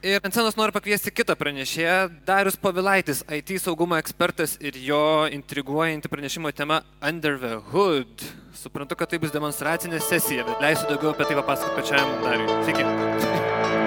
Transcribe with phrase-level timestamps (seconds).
[0.00, 6.08] Ir ant scenos noriu pakviesti kitą pranešėją, Darius Pavilaitis, IT saugumo ekspertas ir jo intriguojanti
[6.08, 8.24] pranešimo tema Under the Hood.
[8.56, 12.58] Suprantu, kad tai bus demonstracinė sesija, bet leisiu daugiau apie tai papasakoti pačiam Dariui.
[12.64, 13.79] Sveiki.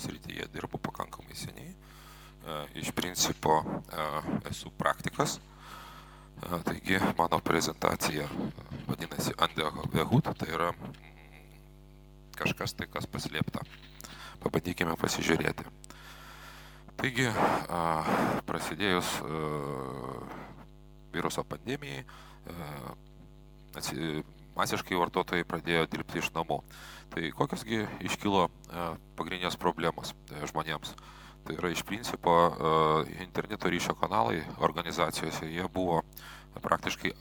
[0.00, 1.74] Srityje dirbu pakankamai seniai.
[2.80, 3.60] Iš principo
[4.48, 5.38] esu praktikas,
[6.64, 8.24] taigi mano prezentacija
[8.88, 10.70] vadinasi Under the Hood, tai yra
[12.40, 13.60] kažkas tai, kas paslėpta.
[14.40, 15.68] Pabandykime pasižiūrėti.
[16.96, 17.28] Taigi,
[18.48, 19.12] prasidėjus
[21.12, 22.06] viruso pandemijai,
[24.60, 26.60] masiškai vartotojai pradėjo dirbti iš namų.
[27.10, 28.84] Tai kokiosgi iškilo e,
[29.18, 30.94] pagrindinės problemos e, žmonėms?
[31.46, 32.72] Tai yra iš principo e,
[33.24, 36.02] interneto ryšio kanalai organizacijose, jie buvo
[36.60, 37.12] praktiškai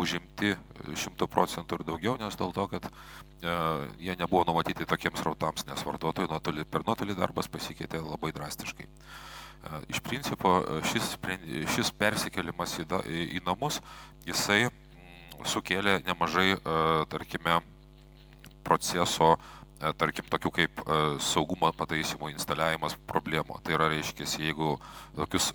[0.00, 0.54] užimti
[0.96, 2.86] šimtų procentų ir daugiau, nes dėl to, kad
[4.00, 8.88] jie nebuvo numatyti tokiems rautams, nes vartotojų nuotolį, per nuotolį darbas pasikeitė labai drastiškai.
[9.92, 10.56] Iš principo
[10.88, 11.12] šis,
[11.76, 12.88] šis persikelimas į,
[13.36, 13.82] į namus,
[14.24, 14.64] jisai
[15.48, 16.80] sukėlė nemažai, e,
[17.12, 17.60] tarkime,
[18.64, 19.34] proceso,
[19.80, 23.60] e, tarkim, tokių kaip e, saugumo pataisimų instaliavimas problemų.
[23.64, 24.76] Tai yra, reiškia, jeigu
[25.16, 25.52] tokius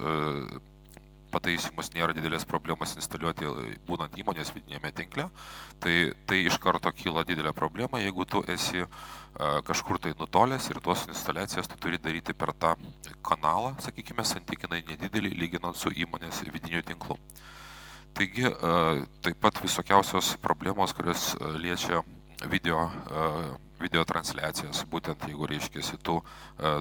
[1.29, 3.45] pataisimus nėra didelės problemos instaliuoti
[3.85, 5.27] būnant įmonės vidinėme tinkle,
[5.77, 5.93] tai,
[6.25, 8.81] tai iš karto kyla didelė problema, jeigu tu esi
[9.67, 12.73] kažkur tai nutolęs ir tuos instaliacijas tu turi daryti per tą
[13.21, 17.19] kanalą, sakykime, santykinai nedidelį lyginant su įmonės vidiniu tinklu.
[18.13, 18.51] Taigi e,
[19.23, 22.01] taip pat visokiausios problemos, kurios e, liečia
[22.51, 23.27] video, e,
[23.79, 26.17] video transliacijas, būtent jeigu reiškia, tu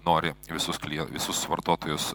[0.07, 2.09] nori visus, klien, visus vartotojus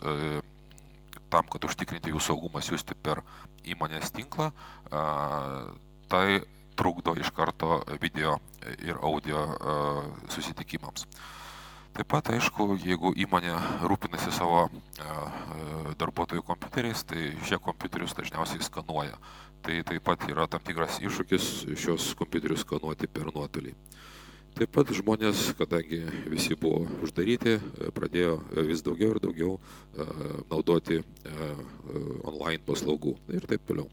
[1.31, 3.21] tam, kad užtikrinti jų saugumą siūsti per
[3.63, 4.49] įmonės tinklą,
[6.11, 6.25] tai
[6.75, 8.35] trukdo iš karto video
[8.83, 9.45] ir audio
[10.35, 11.07] susitikimams.
[11.93, 13.53] Taip pat, aišku, jeigu įmonė
[13.85, 14.69] rūpinasi savo a,
[15.05, 15.17] a,
[16.01, 19.19] darbuotojų kompiuteriais, tai šie kompiuterius dažniausiai skanuoja.
[19.63, 23.75] Tai taip pat yra tam tikras iššūkis šios kompiuterius skanuoti per nuotolį.
[24.57, 30.07] Taip pat žmonės, kadangi visi buvo uždaryti, e, pradėjo e, vis daugiau ir daugiau e,
[30.51, 33.87] naudoti e, e, online paslaugų ir taip toliau.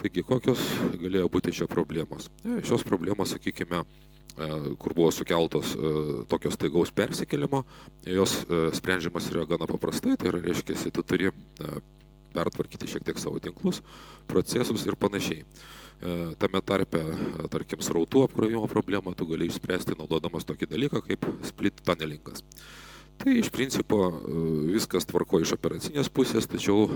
[0.00, 0.62] Taigi, kokios
[0.98, 2.30] galėjo būti čia problemos?
[2.42, 5.92] E, Šios problemos, sakykime, e, kur buvo sukeltos e,
[6.30, 7.62] tokios taigaus persikėlimo,
[8.08, 11.72] jos e, sprendžiamas yra gana paprastai, tai yra, reiškia, tu turi e,
[12.32, 13.82] pertvarkyti šiek tiek savo tinklus,
[14.30, 15.44] procesus ir panašiai.
[15.44, 21.28] E, Tame tarpe, e, tarkim, srautų apkrovimo problemą tu gali išspręsti naudodamas tokį dalyką kaip
[21.46, 22.42] split tunnelingas.
[23.22, 24.14] Tai iš principo e,
[24.72, 26.94] viskas tvarko iš operacinės pusės, tačiau e,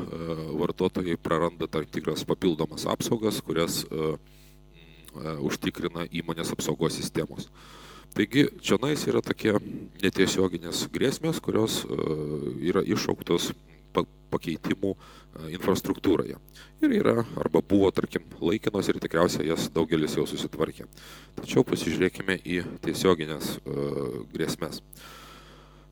[0.59, 4.46] vartotojai praranda tam tikras papildomas apsaugas, kurias e, e,
[5.47, 7.49] užtikrina įmonės apsaugos sistemos.
[8.17, 9.53] Taigi čia nais yra tokie
[10.01, 11.97] netiesioginės grėsmės, kurios e,
[12.71, 13.51] yra iššauktos
[13.93, 16.39] pa- pakeitimų e, infrastruktūroje.
[16.81, 20.87] Ir yra arba buvo, tarkim, laikinos ir tikriausiai jas daugelis jau susitvarkė.
[21.43, 23.85] Tačiau pasižiūrėkime į tiesioginės e,
[24.33, 24.81] grėsmės.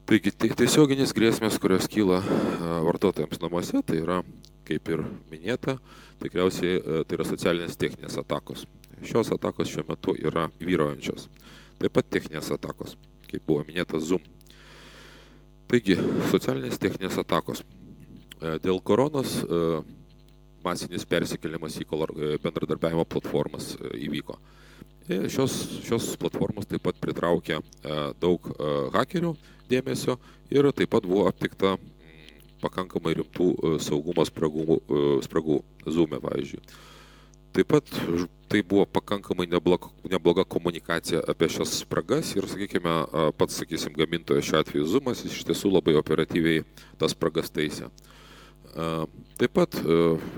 [0.09, 4.23] Taigi tie- tiesioginės grėsmės, kurios kyla e, vartotojams namuose, tai yra,
[4.65, 5.77] kaip ir minėta,
[6.25, 8.65] tikriausiai e, tai yra socialinės techninės atakos.
[9.05, 11.29] Šios atakos šiuo metu yra vyraujančios.
[11.81, 12.95] Taip pat techninės atakos,
[13.29, 14.23] kaip buvo minėta Zoom.
[15.71, 15.97] Taigi,
[16.31, 17.65] socialinės techninės atakos.
[17.65, 19.61] E, Dėl koronos e,
[20.65, 24.39] masinis persikėlimas į e, bendradarbiavimo platformas įvyko.
[25.09, 27.59] Ir Šios, šios platformos taip pat pritraukė
[28.23, 28.47] daug
[28.95, 29.35] hakerių
[29.69, 30.15] dėmesio
[30.49, 33.51] ir taip pat buvo aptikta mm, pakankamai rimtų
[33.85, 34.79] saugumo spragų,
[35.27, 36.63] spragų Zoom, pavyzdžiui.
[37.55, 37.91] Taip pat
[38.51, 42.95] tai buvo pakankamai nebloga, nebloga komunikacija apie šias spragas ir, sakykime,
[43.39, 44.89] pats, sakysim, gamintojas šiuo atveju
[45.23, 46.65] jis iš tiesų labai operatyviai
[46.99, 47.93] tas spragas taisė.
[49.39, 49.79] Taip pat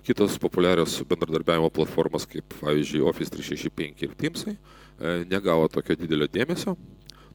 [0.04, 4.56] kitos populiarios bendradarbiavimo platformos, kaip pavyzdžiui Office 365 ir Teamsai,
[5.30, 6.76] negavo tokio didelio dėmesio.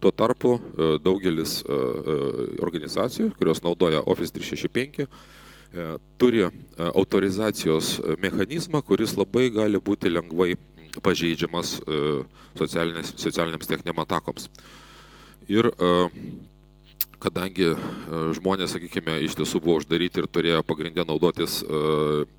[0.01, 0.55] Tuo tarpu
[1.01, 1.59] daugelis
[2.61, 5.40] organizacijų, kurios naudoja Office 365, e,
[6.17, 10.55] turi e, autorizacijos e, mechanizmą, kuris labai gali būti lengvai
[11.01, 11.99] pažeidžiamas e,
[12.59, 14.49] socialiniams techniniam atakoms.
[15.51, 15.71] Ir
[17.21, 17.71] kadangi
[18.37, 21.59] žmonės, sakykime, iš tiesų buvo uždaryti ir turėjo pagrindę naudotis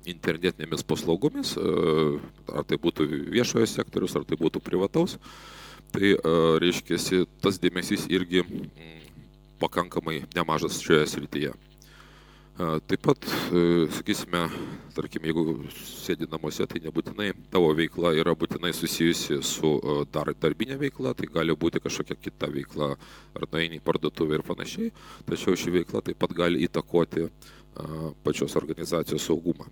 [0.09, 5.17] internetinėmis paslaugomis, ar tai būtų viešojo sektorius, ar tai būtų privataus,
[5.93, 6.15] tai
[6.63, 6.99] reiškia,
[7.43, 8.43] tas dėmesys irgi
[9.61, 11.53] pakankamai nemažas šioje srityje.
[12.53, 14.43] Taip pat, e, sakysime,
[14.93, 20.77] tarkim, jeigu sėdi namuose, tai nebūtinai tavo veikla yra būtinai susijusi su e, dar, darbinė
[20.83, 22.91] veikla, tai gali būti kažkokia kita veikla,
[23.33, 24.91] ar nueini į parduotuvę ir panašiai,
[25.25, 27.25] tačiau ši veikla taip pat gali įtakoti
[28.21, 29.65] pačios organizacijos saugumą.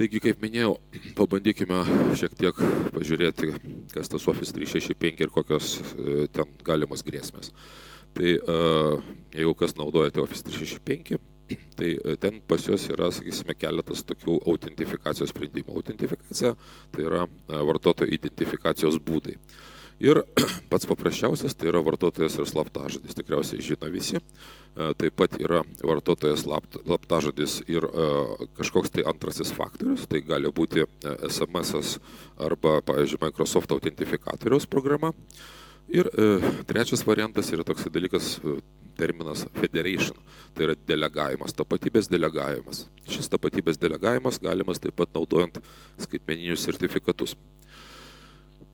[0.00, 0.78] Taigi, kaip minėjau,
[1.18, 1.82] pabandykime
[2.16, 2.62] šiek tiek
[2.94, 3.50] pažiūrėti,
[3.92, 7.52] kas tas Office 365 ir kokios e, ten galimos grėsmės.
[8.16, 8.32] Tai
[9.36, 11.20] jeigu kas naudojate Office 365,
[11.76, 15.74] Tai e, ten pas juos yra, sakysime, keletas tokių autentifikacijos sprendimų.
[15.80, 16.54] Autentifikacija
[16.94, 19.36] tai yra e, vartotojo identifikacijos būdai.
[20.00, 20.22] Ir
[20.70, 24.20] pats paprasčiausias tai yra vartotojas ir slaptažodis, tikriausiai žino visi.
[24.20, 27.86] E, taip pat yra vartotojas slaptažodis ir
[28.58, 30.86] kažkoks tai antrasis faktorius, tai gali būti
[31.28, 31.98] SMS
[32.38, 35.14] arba, pavyzdžiui, Microsoft autentifikatoriaus programa.
[35.90, 36.06] Ir
[36.70, 38.36] trečias variantas yra toks dalykas,
[39.00, 40.18] terminas federation,
[40.54, 42.84] tai yra delegavimas, tapatybės delegavimas.
[43.08, 45.58] Šis tapatybės delegavimas galimas taip pat naudojant
[46.04, 47.36] skaitmeninius sertifikatus.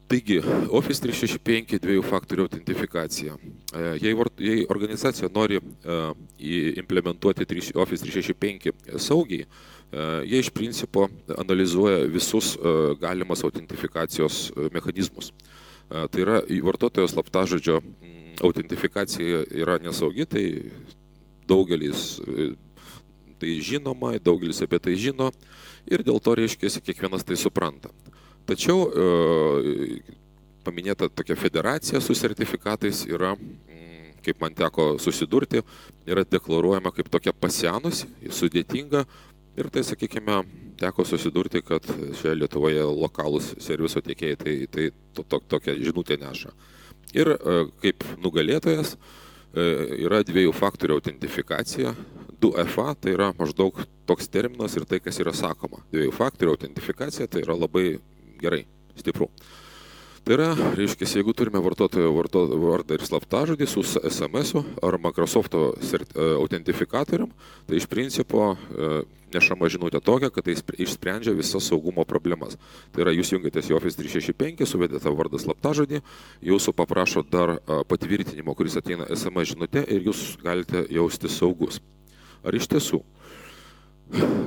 [0.07, 0.37] Taigi,
[0.71, 3.35] Office 365 dviejų faktorių autentifikacija.
[3.75, 5.97] E, jei, jei organizacija nori e,
[6.79, 7.43] implementuoti
[7.75, 8.71] Office 365
[9.03, 12.55] saugiai, e, jie iš principo analizuoja visus
[13.03, 15.33] galimas autentifikacijos mechanizmus.
[15.89, 17.81] Tai yra vartotojo slaptažodžio
[18.43, 20.47] autentifikacija yra nesaugi, tai
[21.47, 22.19] daugelis
[23.39, 25.31] tai žinoma, daugelis apie tai žino
[25.87, 27.93] ir dėl to, reiškia, kiekvienas tai supranta.
[28.49, 28.89] Tačiau
[30.67, 33.37] paminėta tokia federacija su sertifikatais yra,
[34.27, 35.63] kaip man teko susidurti,
[36.09, 39.05] yra deklaruojama kaip tokia pasenusi, sudėtinga
[39.57, 40.41] ir tai, sakykime,
[40.81, 41.87] teko susidurti, kad
[42.21, 46.53] šioje Lietuvoje lokalūs serviso tiekėjai tai, tai to, to, tokią žinutę neša.
[47.17, 48.99] Ir e, kaip nugalėtojas e,
[50.05, 51.95] yra dviejų faktorių autentifikacija.
[52.37, 55.81] 2FA tai yra maždaug toks terminas ir tai, kas yra sakoma.
[55.95, 57.95] Dviejų faktorių autentifikacija tai yra labai
[58.43, 58.67] gerai,
[58.99, 59.31] stipru.
[59.33, 59.66] Tai
[60.35, 65.61] yra, reiškia, jeigu turime vartotojo vardą ir slaptažodį su SMS ar Microsoft e,
[66.35, 67.31] autentifikatorium,
[67.69, 68.55] tai iš principo
[69.35, 72.57] nešama žinutė tokia, kad tai išsprendžia visas saugumo problemas.
[72.95, 76.03] Tai yra, jūs jungiatės į Office 365, suvedėte vardą slaptažodį,
[76.51, 77.57] jūsų paprašo dar
[77.91, 81.83] patvirtinimo, kuris ateina SMS žinutė ir jūs galite jausti saugus.
[82.47, 83.03] Ar iš tiesų?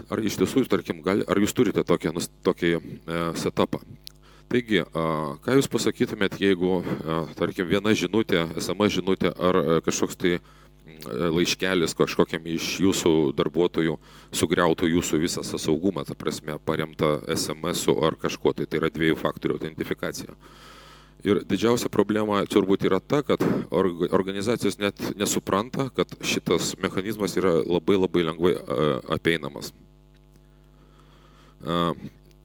[0.09, 2.15] Ar iš tiesų, tarkim, gali, ar jūs turite tokį,
[2.47, 3.83] tokį e, setupą?
[4.49, 4.81] Taigi,
[5.45, 6.79] ką jūs pasakytumėt, jeigu,
[7.37, 10.39] tarkim, viena žinutė, SMS žinutė ar kažkoks tai
[11.05, 13.97] laiškelis kažkokiam iš jūsų darbuotojų
[14.35, 19.59] sugriautų jūsų visą saugumą, ta prasme, paremta SMS-u ar kažkuo, tai tai yra dviejų faktorių
[19.59, 20.35] autentifikacija.
[21.27, 27.99] Ir didžiausia problema turbūt yra ta, kad organizacijos net nesupranta, kad šitas mechanizmas yra labai
[27.99, 28.55] labai lengvai
[29.11, 29.73] apeinamas.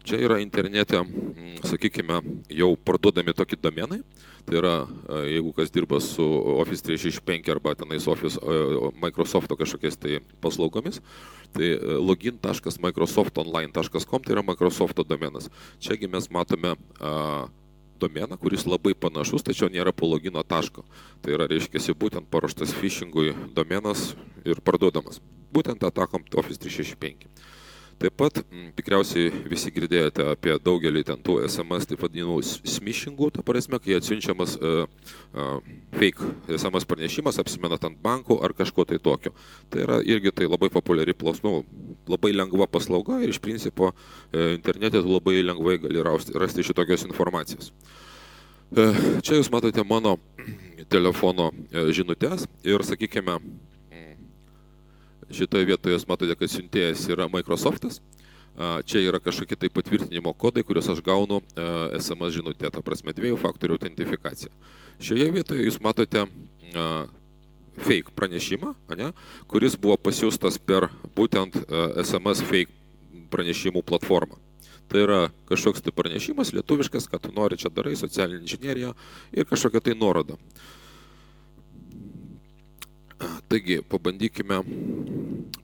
[0.05, 1.01] Čia yra internete,
[1.65, 2.21] sakykime,
[2.53, 4.05] jau parduodami tokie domenai.
[4.45, 4.85] Tai yra,
[5.25, 6.21] jeigu kas dirba su
[6.61, 8.37] Office 365 arba tenais Office
[9.01, 11.01] Microsoft kažkokiais tai paslaugomis,
[11.57, 15.49] tai login.microsoftonline.com tai yra Microsoft domenas.
[15.81, 16.77] Čiagi mes matome
[17.97, 20.85] domeną, kuris labai panašus, tačiau nėra po logino taško.
[21.25, 24.13] Tai yra, reiškia, būtent paruoštas phishingui domenas
[24.45, 25.25] ir parduodamas.
[25.55, 27.33] Būtent atakom Office 365.
[28.01, 33.45] Taip pat mm, tikriausiai visi girdėjote apie daugelį ten tų SMS, taip vadinamų smishingų, ta
[33.47, 34.87] prasme, kai atsiunčiamas uh,
[35.35, 35.59] uh,
[35.95, 39.35] fake SMS pranešimas, apsimenat ant bankų ar kažko tai tokio.
[39.71, 41.55] Tai yra irgi tai labai populiari plasmų,
[42.11, 47.71] labai lengva paslauga ir iš principo uh, internete labai lengvai gali rasti, rasti šitokios informacijos.
[48.75, 50.17] Uh, čia jūs matote mano
[50.95, 53.39] telefono uh, žinutės ir, sakykime,
[55.33, 58.01] Šitoje vietoje jūs matote, kad siuntėjas yra Microsoftas.
[58.87, 61.41] Čia yra kažkokie tai patvirtinimo kodai, kuriuos aš gaunu
[61.99, 64.53] SMS žinutė, ta prasme dviejų faktorių autentifikacija.
[65.03, 66.23] Šioje vietoje jūs matote
[67.75, 69.11] fake pranešimą, ne,
[69.51, 70.87] kuris buvo pasiūstas per
[71.19, 71.59] būtent
[72.05, 72.71] SMS fake
[73.35, 74.39] pranešimų platformą.
[74.87, 78.95] Tai yra kažkoks tai pranešimas lietuviškas, kad tu nori čia darai, socialinė inžinierija
[79.33, 80.39] ir kažkokia tai nuoroda.
[83.21, 84.59] Taigi, pabandykime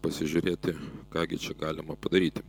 [0.05, 0.77] pasižiūrėti,
[1.11, 2.43] kągi čia galima padaryti.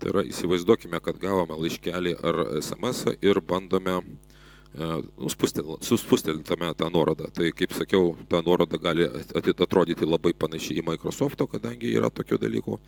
[0.00, 4.33] Tai yra, įsivaizduokime, kad gavome laiškelį ar SMS ir bandome uh,
[4.74, 7.28] suspustelintame tą nuorodą.
[7.34, 12.78] Tai kaip sakiau, ta nuoroda gali atrodyti labai panašiai į Microsoft'o, kadangi yra tokių dalykų.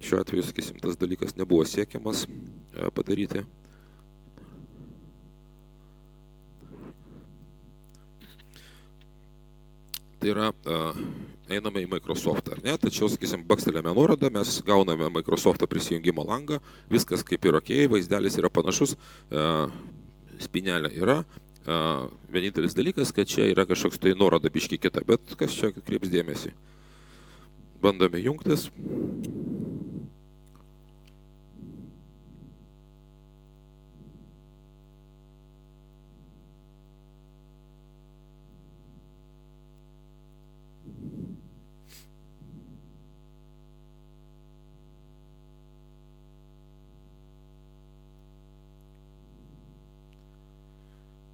[0.00, 2.26] Šiuo atveju, sakysim, tas dalykas nebuvo siekiamas
[2.96, 3.44] padaryti.
[10.20, 10.50] Tai yra,
[11.48, 12.74] einame į Microsoft, ar ne?
[12.80, 16.60] Tačiau, sakysim, bakstelėme nuorodą, mes gauname Microsoft prisijungimo langą,
[16.92, 18.96] viskas kaip ir ok, vaizdelis yra panašus,
[20.40, 21.20] spinelė yra.
[22.32, 26.54] Vienintelis dalykas, kad čia yra kažkoks tai nuoroda biški kita, bet kas čia kreips dėmesį.
[27.84, 28.68] Bandome jungtis.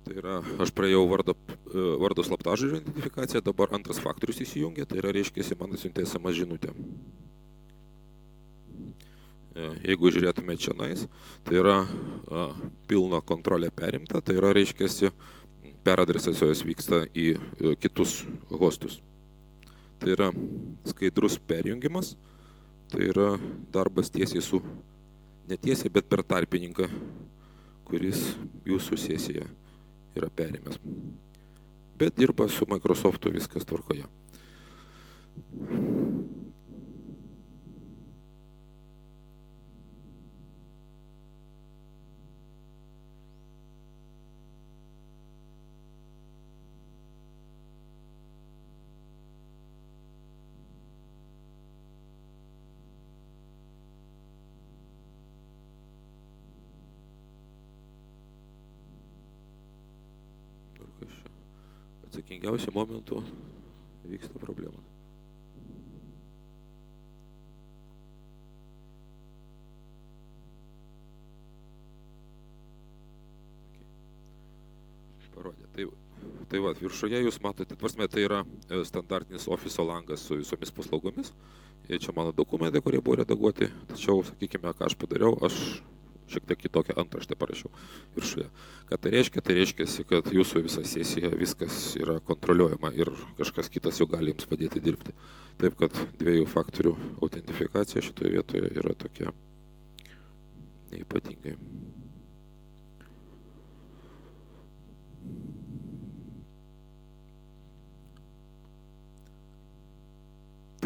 [0.07, 1.33] Tai yra, aš praėjau vardo,
[1.99, 6.75] vardo slaptažodžio identifikaciją, dabar antras faktorius įsijungia, tai yra, reiškia, man atsiuntė SMS žinutę.
[9.83, 11.03] Jeigu žiūrėtume čia nais,
[11.43, 12.47] tai yra a,
[12.87, 15.11] pilna kontrolė perimta, tai yra, reiškia,
[15.83, 17.27] peradresacijos vyksta į
[17.83, 18.21] kitus
[18.63, 19.01] hostus.
[19.99, 20.31] Tai yra
[20.87, 22.15] skaidrus perjungimas,
[22.95, 23.33] tai yra
[23.75, 24.63] darbas tiesiai su,
[25.51, 26.93] netiesiai, bet per tarpininką,
[27.91, 28.29] kuris
[28.71, 29.51] jūsų sesiją
[30.19, 30.81] yra perėmęs.
[31.97, 34.05] Bet dirba su Microsoftu viskas tvarkoje.
[62.47, 63.23] Atsakingiausių momentų
[64.07, 64.79] vyksta problema.
[75.35, 75.67] Parodė.
[75.75, 75.89] Tai,
[76.49, 78.45] tai va, viršuje jūs matote, tvarsme, tai yra
[78.87, 81.33] standartinis ofiso langas su visomis paslaugomis.
[81.91, 83.69] Ir čia mano dokumentai, kurie buvo redaguoti.
[83.91, 85.83] Tačiau, sakykime, ką aš padariau, aš
[86.31, 87.71] šiek tiek kitokią antraštę parašiau
[88.17, 88.47] viršuje.
[88.91, 89.43] Ką tai reiškia?
[89.43, 94.49] Tai reiškia, kad jūsų visa sesija, viskas yra kontroliuojama ir kažkas kitas jau gali jums
[94.51, 95.15] padėti dirbti.
[95.61, 99.33] Taip kad dviejų faktorių autentifikacija šitoje vietoje yra tokia
[100.93, 101.57] neipatingai.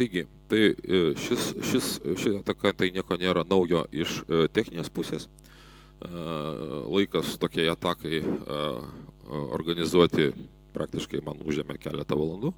[0.01, 0.63] Taigi, tai
[1.21, 1.91] šis, šis,
[2.21, 4.21] ši ataka tai nieko nėra naujo iš
[4.57, 5.29] techninės pusės.
[6.01, 8.23] Laikas tokiai atakai
[9.31, 10.31] organizuoti
[10.75, 12.55] praktiškai man užėmė keletą valandų.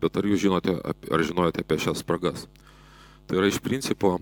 [0.00, 2.46] Bet ar jūs žinote, ar žinojate apie šias spragas?
[3.24, 4.18] Tai yra iš principo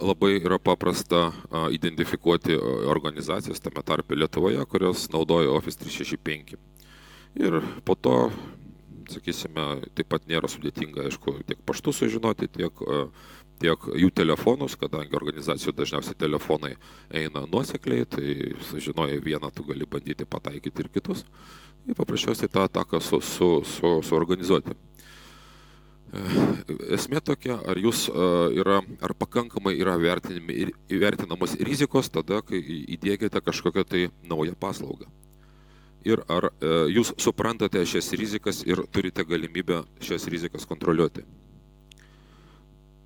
[0.00, 1.26] labai yra paprasta
[1.74, 2.56] identifikuoti
[2.88, 6.56] organizacijas, tame tarpe Lietuvoje, kurios naudoja Office 365.
[7.36, 8.16] Ir po to
[9.12, 12.82] sakysime, taip pat nėra sudėtinga, aišku, tiek paštu sužinoti, tiek,
[13.62, 16.74] tiek jų telefonus, kadangi organizacijų dažniausiai telefonai
[17.10, 21.24] eina nuosekliai, tai sužinojai vieną, tu gali bandyti pataikyti ir kitus.
[21.88, 24.76] Ir paprasčiausiai tą ataką su, su, su, suorganizuoti.
[26.96, 28.06] Esmė tokia, ar jūs
[28.56, 32.60] yra, ar pakankamai yra vertinamos rizikos tada, kai
[32.96, 35.08] įdėgiate kažkokią tai naują paslaugą
[36.08, 41.24] ir ar e, jūs suprantate šias rizikas ir turite galimybę šias rizikas kontroliuoti.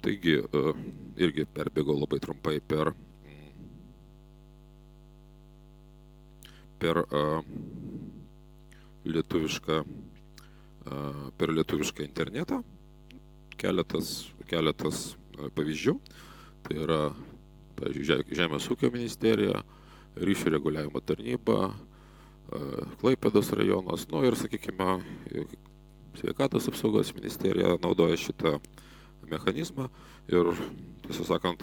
[0.02, 0.74] Taigi, e,
[1.22, 2.92] irgi perbėgau labai trumpai per,
[6.82, 7.24] per e,
[9.12, 9.82] lietuvišką,
[11.38, 12.60] per lietuvišką internetą.
[13.58, 14.08] Keletas,
[14.50, 15.12] keletas
[15.54, 15.94] pavyzdžių.
[16.66, 16.98] Tai yra,
[17.78, 19.62] pavyzdžiui, Žemės ūkio ministerija,
[20.22, 21.72] ryšių reguliavimo tarnyba,
[23.00, 24.96] Klaipėdos rajonas, nu ir, sakykime,
[26.20, 28.58] sveikatos apsaugos ministerija naudoja šitą
[29.30, 29.88] mechanizmą
[30.32, 30.50] ir,
[31.06, 31.62] tiesą sakant,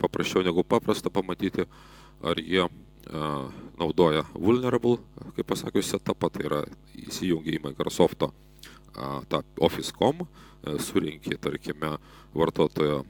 [0.00, 1.66] paprasčiau negu paprasta pamatyti,
[2.22, 2.70] ar jie a,
[3.80, 4.98] naudoja vulnerable,
[5.36, 6.62] kaip pasakius, setupą, tai yra
[7.08, 8.32] įsijungia į Microsoft'o
[9.28, 10.26] tą Office.com,
[10.62, 11.96] surinkė, tarkime,
[12.36, 13.02] vartotojo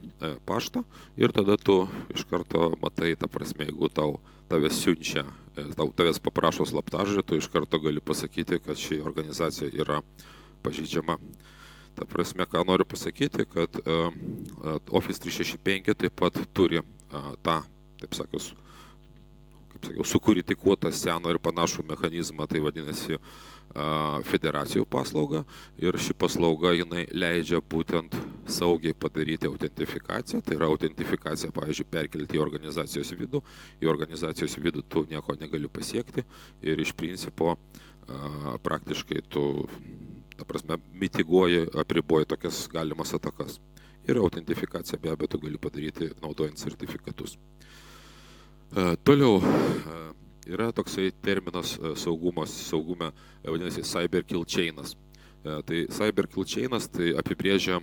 [0.47, 0.83] paštą
[1.19, 4.17] ir tada tu iš karto matai, ta prasme, jeigu tau
[4.49, 5.25] tave siunčia,
[5.77, 10.01] tau tavęs paprašo slaptažodžio, tu iš karto gali pasakyti, kad ši organizacija yra
[10.65, 11.17] pažydžiama.
[11.93, 13.77] Ta prasme, ką noriu pasakyti, kad
[14.89, 16.81] Office 365 taip pat turi
[17.45, 17.59] tą,
[18.01, 18.53] taip sakius,
[19.73, 23.19] kaip sakiau, sukritikuotą seną ir panašų mechanizmą, tai vadinasi
[24.29, 25.43] federacijų paslaugą
[25.81, 28.13] ir ši paslauga jinai leidžia būtent
[28.45, 33.41] saugiai padaryti autentifikaciją, tai yra autentifikacija, pavyzdžiui, perkelti į organizacijos vidų,
[33.81, 36.21] į organizacijos vidų tu nieko negali pasiekti
[36.61, 37.57] ir iš principo
[38.63, 39.65] praktiškai tu,
[40.37, 43.59] ta prasme, mitiguoji, apriboji tokias galimas atakas.
[44.03, 47.37] Ir autentifikaciją be abejo tu gali padaryti naudojant sertifikatus.
[49.07, 49.39] Toliau
[50.47, 53.11] yra toksai terminas saugumas, saugume,
[53.45, 54.95] vadinasi cyber kill chainas.
[55.43, 57.81] Tai cyber kill chainas tai apibrėžia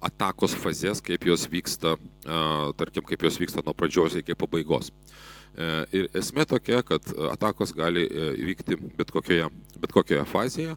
[0.00, 1.96] atakos fazės, kaip jos vyksta,
[2.78, 4.92] tarkim, kaip jos vyksta nuo pradžios iki pabaigos.
[5.92, 8.06] Ir esmė tokia, kad atakos gali
[8.38, 9.48] vykti bet kokioje,
[9.80, 10.76] bet kokioje fazėje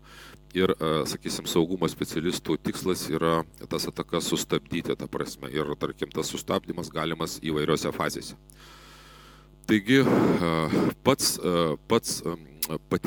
[0.58, 0.74] ir,
[1.08, 7.38] sakysim, saugumo specialistų tikslas yra tas atakas sustabdyti, ta prasme, ir, tarkim, tas sustabdymas galimas
[7.46, 8.36] įvairiose fazėse.
[9.72, 10.02] Taigi
[11.00, 11.38] pats,
[11.88, 12.18] pats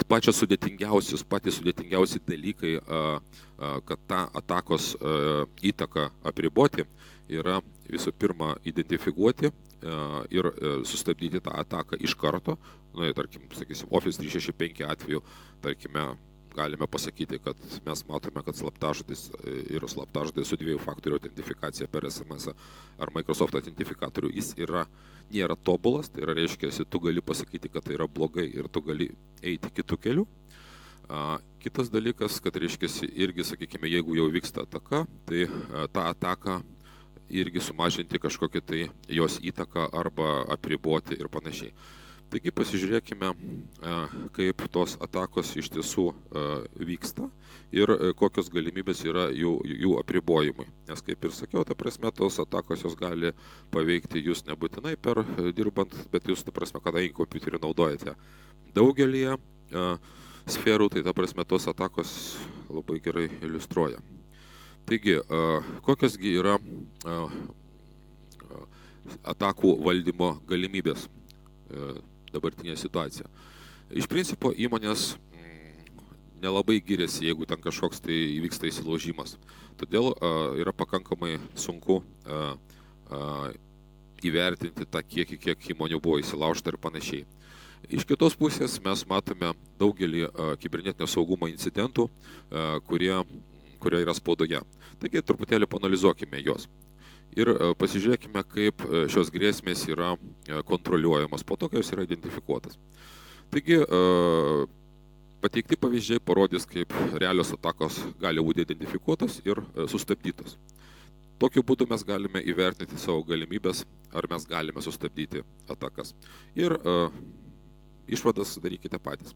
[0.08, 2.78] pačios sudėtingiausius, patys sudėtingiausi dalykai,
[3.84, 4.94] kad tą atakos
[5.60, 6.86] įtaką apriboti,
[7.28, 9.52] yra visų pirma identifikuoti
[10.32, 10.48] ir
[10.88, 12.56] sustabdyti tą ataką iš karto.
[12.96, 15.20] Na, tarkim, sakysim, Office 365 atveju,
[15.60, 16.14] tarkime,
[16.56, 19.26] galime pasakyti, kad mes matome, kad slaptažodis
[19.68, 24.86] yra slaptažodis su dviejų faktorių autentifikacija per SMS ar Microsoft autentifikatorių, jis yra,
[25.32, 29.10] nėra tobulas, tai yra reiškia, tu gali pasakyti, kad tai yra blogai ir tu gali
[29.42, 30.26] eiti kitų kelių.
[31.60, 35.46] Kitas dalykas, kad reiškia, irgi, sakykime, jeigu jau vyksta ataka, tai
[35.92, 36.62] tą ataką
[37.28, 41.72] irgi sumažinti kažkokią tai jos įtaką arba apriboti ir panašiai.
[42.34, 43.28] Taigi pasižiūrėkime,
[44.34, 46.08] kaip tos atakos iš tiesų
[46.82, 47.28] vyksta
[47.70, 50.66] ir kokios galimybės yra jų, jų apribojimui.
[50.88, 53.30] Nes kaip ir sakiau, ta prasme, tos atakos jos gali
[53.70, 55.22] paveikti jūs nebūtinai per
[55.54, 58.16] dirbant, bet jūs, ta prasme, kadangi kompiuterį naudojate
[58.74, 59.38] daugelį
[60.50, 62.16] sferų, tai ta prasme, tos atakos
[62.66, 64.02] labai gerai iliustruoja.
[64.90, 65.20] Taigi,
[65.86, 66.58] kokiosgi yra
[69.22, 71.06] atakų valdymo galimybės
[72.34, 73.30] dabartinė situacija.
[73.94, 75.14] Iš principo įmonės
[76.42, 79.38] nelabai giriasi, jeigu ten kažkoks tai įvyksta įsilaužimas.
[79.80, 80.12] Todėl
[80.60, 82.02] yra pakankamai sunku
[84.24, 87.24] įvertinti tą kiekį, kiek įmonių buvo įsilaužta ir panašiai.
[87.92, 90.26] Iš kitos pusės mes matome daugelį
[90.60, 92.08] kibernetinio saugumo incidentų,
[92.88, 93.12] kurie,
[93.80, 94.62] kurie yra spaudoje.
[95.00, 96.68] Taigi truputėlį panalizuokime juos
[97.38, 100.14] ir pasižiūrėkime, kaip šios grėsmės yra
[100.68, 102.78] kontroliuojamos po to, kai jos yra identifikuotas.
[103.52, 103.80] Taigi,
[105.44, 110.56] pateikti pavyzdžiai parodys, kaip realios atakos gali būti identifikuotos ir sustabdytos.
[111.42, 113.82] Tokiu būdu mes galime įvertinti savo galimybės,
[114.14, 116.14] ar mes galime sustabdyti atakas.
[116.54, 116.78] Ir
[118.06, 119.34] išvadas darykite patys.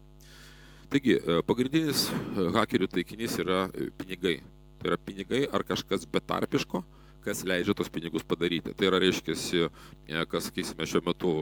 [0.89, 2.07] Taigi, pagrindinis
[2.55, 3.67] hakerių taikinys yra
[3.99, 4.39] pinigai.
[4.79, 6.81] Tai yra pinigai ar kažkas betarpiško,
[7.23, 8.73] kas leidžia tos pinigus padaryti.
[8.75, 11.33] Tai yra, reiškia, e, kas, sakysime, šiuo metu,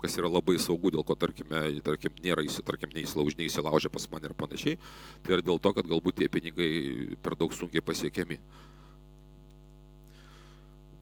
[0.00, 4.34] kas yra labai saugu, dėl ko, tarkime, tarkim, nėra, tarkim, neįsilauž, neįsilaužę pas mane ir
[4.38, 4.80] panašiai,
[5.22, 6.72] tai yra dėl to, kad galbūt tie pinigai
[7.22, 8.40] per daug sunkiai pasiekiami.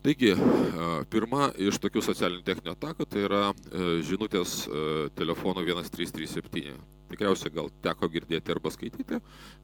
[0.03, 4.61] Taigi, e, pirma iš tokių socialinių techninių atakų tai yra e, žinutės
[5.19, 6.79] telefonu 1337.
[7.09, 9.19] Tikriausiai gal teko girdėti arba skaityti,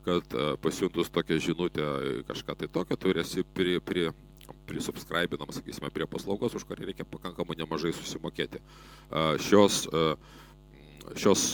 [0.07, 1.89] kad pasiuntus tokią žinutę
[2.31, 4.09] kažką tai tokio, tu esi prie, prie
[4.69, 8.61] prisubscribinam, sakysime, prie paslaugos, už kurią reikia pakankamai nemažai susimokėti.
[9.45, 9.85] Šios,
[11.21, 11.45] šios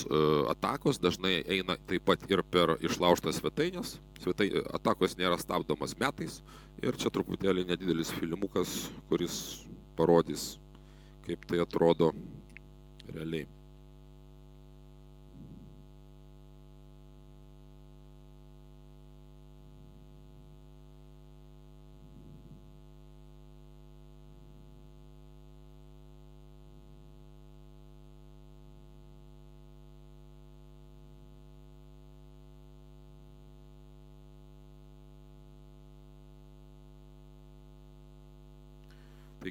[0.53, 3.99] atakos dažnai eina taip pat ir per išlaužtas svetainės.
[4.23, 6.41] Svetai, atakos nėra stabdomas metais.
[6.83, 9.67] Ir čia truputėlį nedidelis filmukas, kuris
[9.99, 10.55] parodys,
[11.27, 12.15] kaip tai atrodo
[13.11, 13.49] realiai.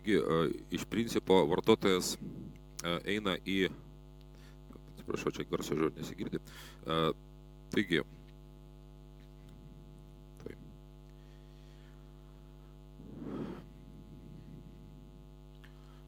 [0.10, 2.15] Taigi, iš principo vartotojas
[3.06, 3.67] eina į,
[4.95, 6.39] atsiprašau, čia garso žodžiu nesigirdi.
[7.69, 8.02] Taigi,
[10.41, 10.56] tai.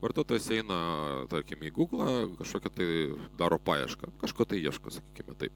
[0.01, 0.81] Vartotojas eina,
[1.29, 2.91] tarkim, į Google, kažkokią tai
[3.37, 5.53] daro paiešką, kažko tai ieško, sakykime taip.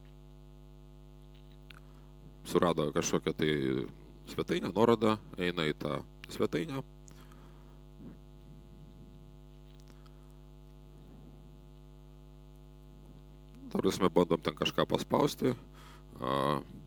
[2.45, 3.53] Surado kažkokią tai
[4.29, 6.83] svetainę, nuorodą, eina į tą svetainę,
[13.81, 15.53] tarsi bandom ten kažką paspausti,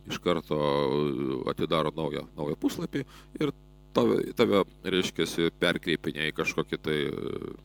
[0.09, 0.59] iš karto
[1.51, 3.05] atidaro naują, naują puslapį
[3.41, 3.53] ir
[3.97, 6.99] tave, tave reiškia, perkreipinė į kažkokį tai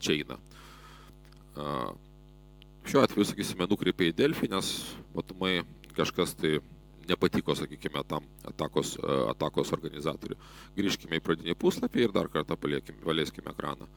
[0.03, 0.39] čeiną.
[2.83, 4.73] Šiuo atveju, sakysime, nukreipė į Delfį, nes
[5.15, 5.61] matomai
[5.95, 6.57] kažkas tai
[7.07, 8.95] nepatiko, sakykime, tam atakos,
[9.31, 10.39] atakos organizatoriui.
[10.75, 13.87] Grįžkime į pradinį puslapį ir dar kartą palieskime ekraną.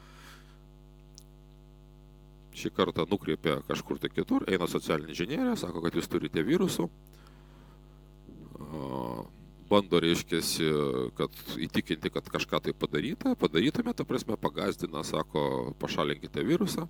[2.56, 6.88] Šį kartą nukreipia kažkur tai kitur, eina socialinė inžinierė, sako, kad jūs turite virusų
[9.70, 10.40] bando, reiškia,
[11.18, 16.86] kad įtikinti, kad kažką tai padaryta, padarytume, ta prasme, pagazdina, sako, pašalinkite virusą.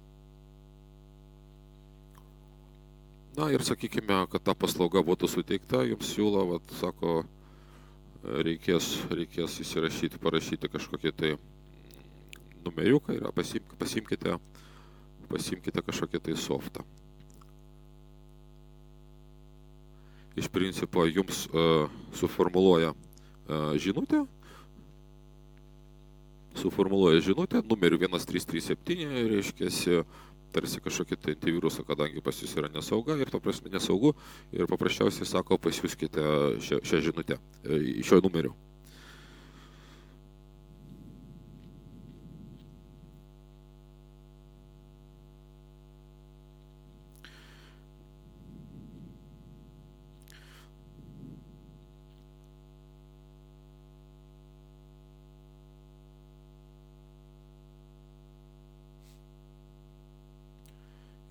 [3.36, 7.18] Na ir sakykime, kad ta paslauga būtų suteikta, jums siūlo, vat, sako,
[8.24, 11.34] reikės, reikės įsirašyti, parašyti kažkokį tai
[12.64, 14.65] numeriuką ir pasimk, pasimkite, pasimkite
[15.86, 16.86] kažkokį tai softą.
[20.36, 24.24] iš principo jums uh, suformuluoja uh, žinutę,
[26.54, 30.04] suformuluoja žinutę numeriu 1337, reiškia,
[30.52, 34.14] tarsi kažkokį tai antivirusą, kadangi pas jūs yra nesauga ir to prasme nesaugu
[34.52, 36.22] ir paprasčiausiai sako, pasiūskite
[36.64, 37.40] šią, šią žinutę
[38.04, 38.54] šio numeriu.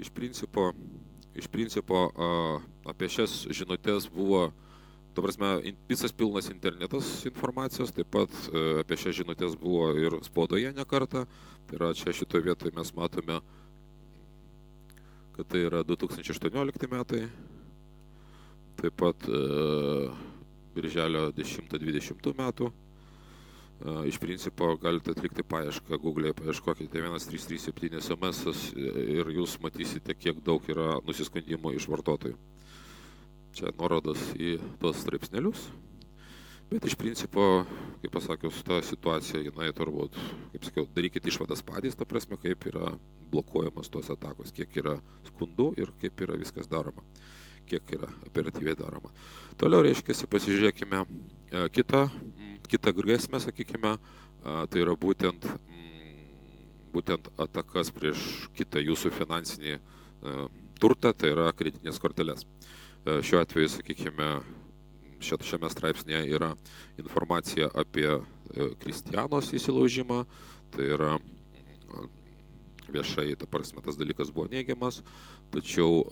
[0.06, 0.74] iš principo,
[1.38, 2.10] iš principo
[2.90, 4.48] apie šias žinutės buvo,
[5.14, 8.34] ta prasme, visas pilnas internetas informacijos, taip pat
[8.82, 11.26] apie šias žinutės buvo ir spaudoje ne kartą.
[11.70, 13.38] Tai yra čia šitoje vietoje mes matome,
[15.38, 17.22] kad tai yra 2018 metai,
[18.82, 19.30] taip pat
[20.76, 22.74] birželio 10-20 metų
[24.08, 31.00] iš principo galite atlikti paiešką, Google'e paieškokite 1337 SMS ir jūs matysite, kiek daug yra
[31.06, 32.38] nusiskundimų iš vartotojų.
[33.56, 35.68] Čia nuorodas į tos straipsnelius.
[36.66, 37.66] Bet iš principo,
[38.02, 40.16] kaip pasakius, ta situacija, jinai turbūt,
[40.54, 42.90] kaip sakiau, darykite išvadas patys, ta prasme, kaip yra
[43.30, 44.96] blokuojamas tos atakos, kiek yra
[45.30, 47.06] skundų ir kaip yra viskas daroma,
[47.70, 49.12] kiek yra operatyviai daroma.
[49.60, 51.06] Toliau, reiškia, pasižiūrėkime
[51.76, 52.08] kitą
[52.66, 53.96] kitą grėsmę, sakykime,
[54.44, 55.46] tai yra būtent,
[56.94, 59.78] būtent atakas prieš kitą jūsų finansinį
[60.82, 62.46] turtą, tai yra kreditinės korteles.
[63.06, 64.30] Šiuo atveju, sakykime,
[65.22, 66.54] šiame straipsnėje yra
[67.02, 68.10] informacija apie
[68.82, 70.24] Kristianos įsilaužimą,
[70.74, 71.16] tai yra
[72.90, 75.02] viešai, ta prasme, tas dalykas buvo neigiamas,
[75.56, 76.04] tačiau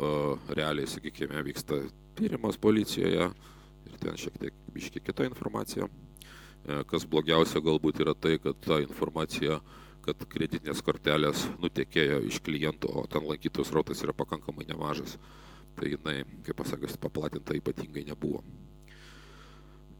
[0.56, 1.84] realiai, sakykime, vyksta
[2.18, 3.30] tyrimas policijoje
[3.90, 5.88] ir ten šiek tiek biški kita informacija.
[6.64, 9.60] E, kas blogiausia galbūt yra tai, kad ta informacija,
[10.04, 15.18] kad kreditinės kortelės nutekėjo iš klientų, o ten lankytojų srautas yra pakankamai nemažas.
[15.74, 18.44] Tai jinai, kaip pasakius, paplatinta ypatingai nebuvo.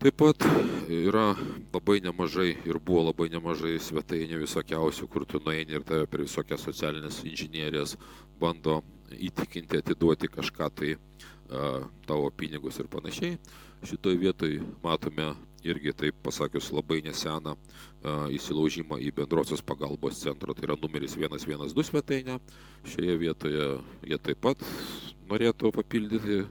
[0.04, 0.46] Taip pat
[0.92, 1.32] yra
[1.72, 6.66] labai nemažai ir buvo labai nemažai svetainių visokiausių, kur tu nueini ir tave per visokias
[6.68, 7.96] socialinės inžinierijas
[8.40, 8.82] bando
[9.14, 10.96] įtikinti, atiduoti kažką tai
[12.08, 13.38] tavo pinigus ir panašiai.
[13.84, 17.56] Šitoje vietoje matome irgi taip pasakius labai neseną
[18.36, 22.40] įsilaužimą į bendrosios pagalbos centrą, tai yra numeris 112 svetainė.
[22.88, 23.68] Šioje vietoje
[24.08, 24.64] jie taip pat
[25.30, 26.44] norėtų papildyti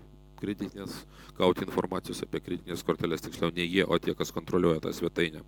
[0.42, 1.02] kreditinės,
[1.38, 5.44] gauti informacijos apie kreditinės kortelės, tiksliau ne jie, o tie, kas kontroliuoja tą svetainę.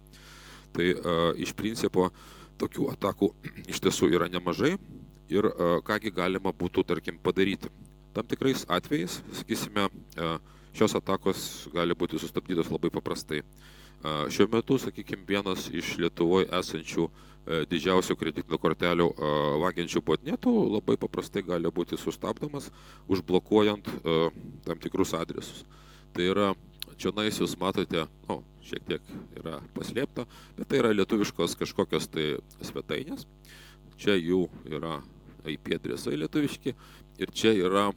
[0.74, 2.10] Tai a, iš principo
[2.60, 3.32] tokių atakų
[3.72, 4.76] iš tiesų yra nemažai
[5.32, 7.72] ir a, kągi galima būtų, tarkim, padaryti.
[8.14, 10.36] Tam tikrais atvejais, sakysime, a,
[10.74, 13.42] šios atakos gali būti sustabdytos labai paprastai.
[14.04, 19.06] Šiuo metu, sakykime, vienas iš Lietuvoje esančių e, didžiausių kreditinių kortelių
[19.62, 22.68] vagiančių botnetų labai paprastai gali būti sustabdomas,
[23.08, 24.18] užblokuojant e,
[24.66, 25.64] tam tikrus adresus.
[26.12, 26.50] Tai yra,
[27.00, 29.08] čia nais jūs matote, o, šiek tiek
[29.40, 30.26] yra paslėpta,
[30.58, 32.28] bet tai yra lietuviškos kažkokios tai
[32.60, 33.24] svetainės.
[33.96, 34.98] Čia jų yra
[35.52, 36.74] IP adresai lietuviški
[37.22, 37.90] ir čia yra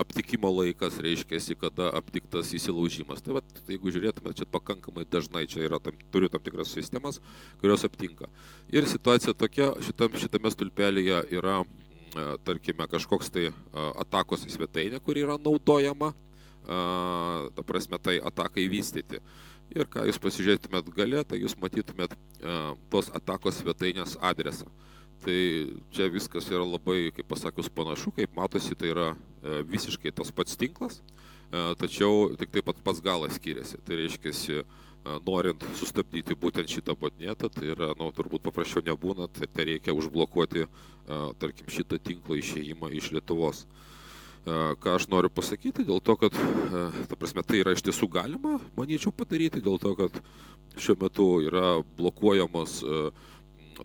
[0.00, 3.22] aptikimo laikas reiškiasi, kada aptiktas įsilaužimas.
[3.22, 7.20] Tai vat, jeigu žiūrėtume, čia pakankamai dažnai čia yra, tam, turiu tam tikras sistemas,
[7.60, 8.26] kurios aptinka.
[8.74, 11.60] Ir situacija tokia, šitam, šitame stulpelėje yra,
[12.46, 13.48] tarkime, kažkoks tai
[14.02, 16.10] atakos į svetainę, kuri yra naudojama,
[16.66, 19.22] ta prasme, tai atakai vystyti.
[19.74, 22.18] Ir ką jūs pasižiūrėtumėt galę, tai jūs matytumėt
[22.90, 24.66] tos atakos svetainės adresą.
[25.24, 25.40] Tai
[25.94, 29.06] čia viskas yra labai, kaip pasakius, panašu, kaip matosi, tai yra
[29.64, 31.00] visiškai tas pats tinklas,
[31.80, 33.80] tačiau tik taip pat pats galas skiriasi.
[33.86, 34.60] Tai reiškia,
[35.24, 40.68] norint sustabdyti būtent šitą botnetą, tai yra, nu, turbūt paprasčiau nebūna, tai, tai reikia užblokuoti,
[41.40, 43.64] tarkim, šitą tinklą išėjimą iš Lietuvos.
[44.44, 46.36] Ką aš noriu pasakyti, dėl to, kad,
[47.08, 50.18] ta prasme, tai yra iš tiesų galima, manyčiau, padaryti, dėl to, kad
[50.76, 52.82] šiuo metu yra blokuojamos,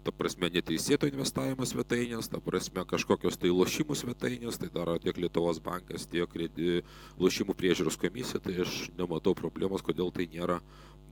[0.04, 5.62] ta prasme, neteisėto investavimo svetainės, ta prasme, kažkokios tai lošimų svetainės, tai daro tiek Lietuvos
[5.64, 6.36] bankas, tiek
[7.20, 10.60] lošimų priežiūros komisija, tai aš nematau problemos, kodėl tai nėra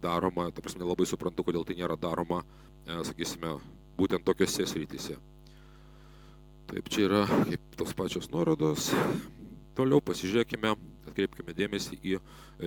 [0.01, 2.43] daroma, ta prasme, labai suprantu, kodėl tai nėra daroma,
[2.87, 3.57] sakysime,
[3.97, 5.17] būtent tokiuose srityse.
[6.67, 8.91] Taip, čia yra kaip tos pačios nuorodos,
[9.77, 10.71] Toliau pasižiūrėkime,
[11.05, 12.15] atkreipkime dėmesį į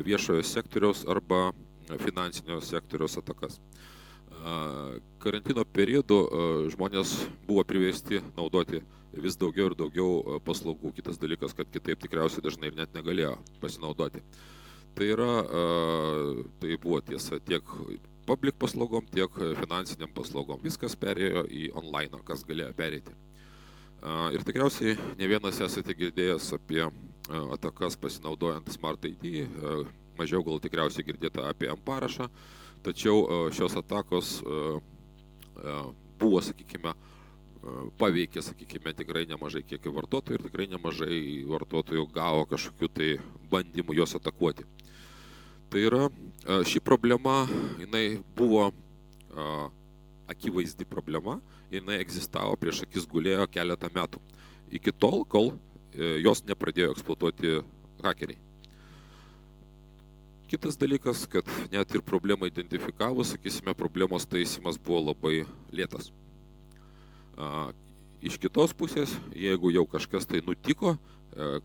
[0.06, 1.48] viešojo sektoriaus arba
[2.04, 3.56] finansinio sektoriaus atakas.
[5.20, 6.22] Karantino periodu
[6.72, 7.12] žmonės
[7.48, 8.80] buvo priversti naudoti
[9.12, 10.94] vis daugiau ir daugiau paslaugų.
[10.96, 14.22] Kitas dalykas, kad kitaip tikriausiai dažnai ir net negalėjo pasinaudoti.
[14.96, 15.32] Tai yra,
[16.62, 17.62] tai buvo tiesa tiek
[18.26, 20.60] public paslaugom, tiek finansiniam paslaugom.
[20.62, 23.14] Viskas perėjo į online, kas galėjo perėti.
[24.32, 26.86] Ir tikriausiai ne vienas esate girdėjęs apie
[27.52, 29.44] atakas pasinaudojant Smart ID,
[30.16, 32.30] mažiau gal tikriausiai girdėta apie M parašą,
[32.86, 34.38] tačiau šios atakos
[36.20, 36.94] buvo, sakykime,
[38.00, 43.10] paveikė, sakykime, tikrai nemažai kiekį vartotojų ir tikrai nemažai vartotojų gavo kažkokių tai
[43.52, 44.64] bandymų juos atakuoti.
[45.70, 46.08] Tai yra,
[46.66, 47.44] ši problema,
[47.78, 48.70] jinai buvo
[50.30, 51.38] akivaizdi problema
[51.70, 54.18] jinai egzistavo prieš akis gulėjo keletą metų.
[54.74, 55.52] Iki tol, kol
[56.24, 57.60] jos nepradėjo eksploatuoti
[58.02, 58.38] hakeriai.
[60.50, 66.10] Kitas dalykas, kad net ir problemą identifikavus, sakysime, problemos taisymas buvo labai lėtas.
[68.26, 70.96] Iš kitos pusės, jeigu jau kažkas tai nutiko,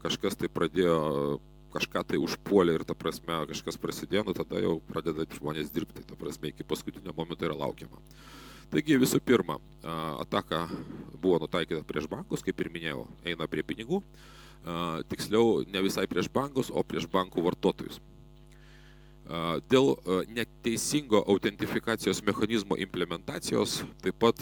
[0.05, 1.41] kažkas tai pradėjo,
[1.73, 6.13] kažką tai užpuolė ir ta prasme kažkas prasidėjo, nu tada jau pradeda žmonės dirbti, ta
[6.15, 7.97] prasme iki paskutinio momento yra laukiama.
[8.69, 9.57] Taigi visų pirma,
[10.21, 10.67] ataka
[11.17, 14.05] buvo nutaikyta prieš bankus, kaip ir minėjau, eina prie pinigų,
[15.09, 17.97] tiksliau ne visai prieš bankus, o prieš bankų vartotojus.
[19.69, 19.95] Dėl
[20.29, 24.37] neteisingo autentifikacijos mechanizmo implementacijos taip pat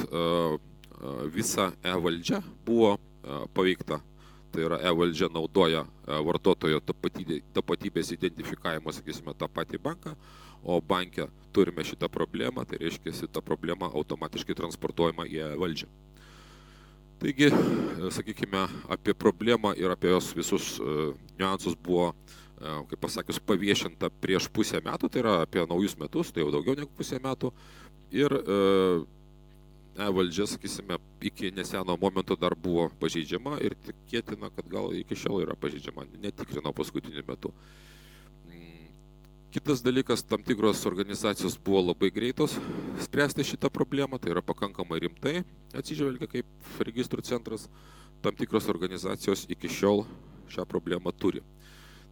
[1.32, 2.98] visa e-valdžia buvo
[3.56, 4.02] paveikta.
[4.54, 10.14] Tai yra e-valdžia naudoja vartotojo tapatybės identifikavimo, sakysime, tą patį banką,
[10.62, 15.90] o banke turime šitą problemą, tai reiškia, ta problema automatiškai transportuojama į valdžią.
[17.24, 17.50] Taigi,
[18.14, 20.76] sakykime, apie problemą ir apie jos visus
[21.40, 22.12] niuansus buvo,
[22.60, 26.92] kaip pasakius, paviešinta prieš pusę metų, tai yra apie naujus metus, tai jau daugiau negu
[26.98, 27.52] pusę metų.
[28.14, 28.58] Ir e,
[29.98, 35.58] valdžia, sakysime, iki neseno momento dar buvo pažeidžiama ir tikėtina, kad gal iki šiol yra
[35.60, 37.54] pažeidžiama, netikrino paskutiniu metu.
[39.54, 42.56] Kitas dalykas, tam tikros organizacijos buvo labai greitos
[43.06, 45.44] spręsti šitą problemą, tai yra pakankamai rimtai
[45.78, 47.68] atsižvelgia kaip registrų centras,
[48.26, 50.08] tam tikros organizacijos iki šiol
[50.50, 51.44] šią problemą turi.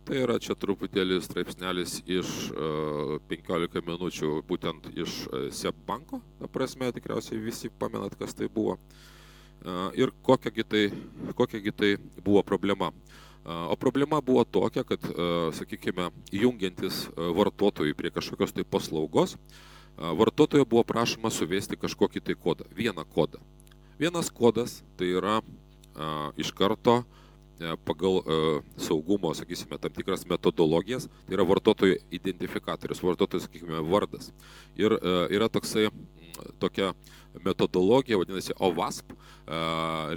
[0.01, 6.49] Tai yra čia truputėlį straipsnelis iš uh, 15 minučių, būtent iš uh, SEB banko, ta
[6.49, 8.79] prasme, tikriausiai visi pamenat, kas tai buvo.
[9.61, 10.83] Uh, ir kokiagi tai,
[11.37, 11.91] kokiagi tai
[12.23, 12.91] buvo problema.
[13.41, 15.01] O problema buvo tokia, kad,
[15.57, 19.33] sakykime, jungiantis vartotojui prie kažkokios tai paslaugos,
[19.97, 23.41] vartotojo buvo prašoma suvesti kažkokį tai kodą, vieną kodą.
[23.97, 25.39] Vienas kodas tai yra
[26.37, 26.99] iš karto
[27.85, 28.21] pagal
[28.81, 34.31] saugumo, sakysime, tam tikras metodologijas, tai yra vartotojo identifikatorius, vartotojo, sakykime, vardas.
[34.79, 34.97] Ir
[35.29, 35.89] yra toksai,
[36.61, 36.91] tokia
[37.45, 39.13] metodologija, vadinasi OWASP,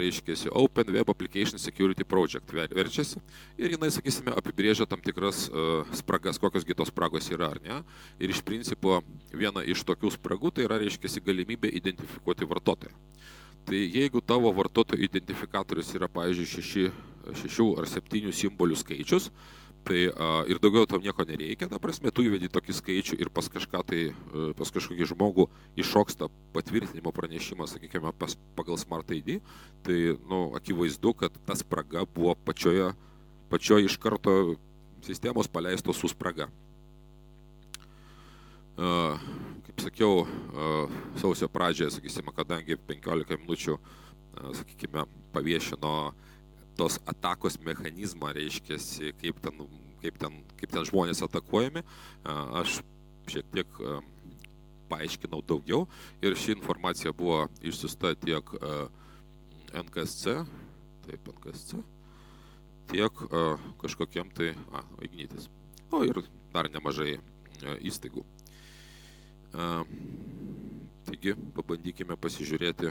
[0.01, 3.21] reiškia Open Web Application Security Project verčiasi
[3.59, 5.47] ir jinai, sakysime, apibrėžia tam tikras
[5.95, 7.81] spragas, kokios kitos spragos yra ar ne.
[8.19, 12.95] Ir iš principo viena iš tokių spragų tai yra, reiškia, galimybė identifikuoti vartotoją.
[13.65, 16.89] Tai jeigu tavo vartotojo identifikatorius yra, pavyzdžiui, šeši,
[17.43, 19.31] šešių ar septynių simbolių skaičius,
[19.85, 23.51] Tai a, ir daugiau tam nieko nereikia, ta prasme, tu įvedi tokį skaičių ir pas
[23.53, 24.01] kažką tai,
[24.57, 25.45] pas kažkokį žmogų
[25.77, 29.43] iššoksta patvirtinimo pranešimas, sakykime, pas, pagal Smart ID,
[29.85, 29.99] tai,
[30.31, 32.95] nu, akivaizdu, kad ta spraga buvo pačioje,
[33.53, 34.57] pačioje iš karto
[35.05, 36.49] sistemos paleistos su spraga.
[38.81, 39.19] A,
[39.75, 40.27] kaip sakiau,
[41.19, 43.79] sausio pradžioje, sakysime, kadangi 15 minučių,
[44.55, 45.03] sakykime,
[45.35, 46.15] paviešino
[46.79, 48.79] tos atakos mechanizmą, reiškia,
[49.19, 49.67] kaip ten,
[50.03, 51.83] kaip, ten, kaip ten žmonės atakuojami,
[52.25, 52.83] aš
[53.31, 53.81] šiek tiek
[54.91, 55.89] paaiškinau daugiau
[56.23, 58.55] ir ši informacija buvo išsiusta tiek
[59.75, 60.45] NKSC,
[61.09, 61.83] taip NKSC,
[62.93, 63.27] tiek
[63.83, 65.51] kažkokiem tai, a, Ignitis.
[65.91, 66.23] O ir
[66.55, 67.19] dar nemažai
[67.83, 68.23] įstaigų.
[69.55, 72.91] Taigi, pabandykime pasižiūrėti,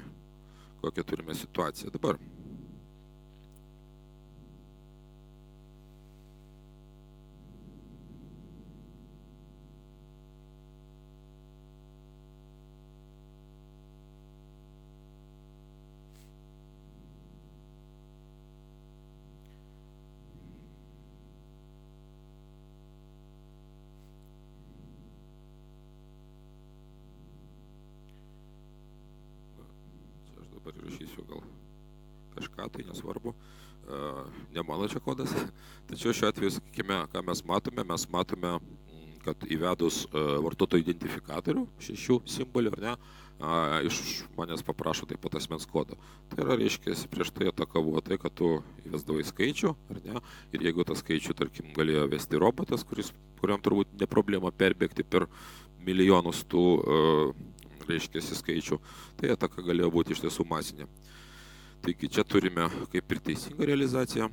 [0.83, 2.21] kokią turime situaciją dabar.
[30.33, 31.41] Čia aš dabar įrašysiu gal
[32.33, 33.33] kažką, tai nesvarbu.
[33.33, 33.99] E,
[34.91, 35.31] Čia kodas.
[35.87, 41.63] Tačiau šiuo atveju, sakykime, ką mes matome, mes matome, mm, kad įvedus e, vartotojo identifikatorių,
[41.85, 42.95] šešių simbolių, ar ne,
[43.39, 45.95] a, iš manęs paprašo taip pat asmens kodą.
[46.31, 50.23] Tai yra, reiškia, prieš tai atakavo tai, kad tu įvesdavai skaičių, ar ne,
[50.55, 55.29] ir jeigu tą skaičių, tarkim, galėjo vesti robotas, kuris, kuriam turbūt ne problema perbėgti per
[55.83, 58.79] milijonus tų, e, reiškia, skaičių,
[59.19, 60.87] tai ataka galėjo būti iš tiesų masinė.
[61.83, 64.29] Taigi čia turime kaip ir teisingą realizaciją.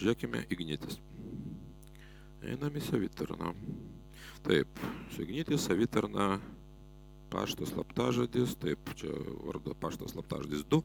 [0.00, 0.98] Žiūrėkime Ignitis.
[2.44, 3.54] Einam į savitarną.
[4.44, 6.28] Taip, su Ignitis savitarna
[7.32, 10.82] paštas slaptažodis, taip, čia vardo paštas slaptažodis 2,